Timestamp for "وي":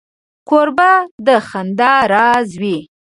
2.61-2.77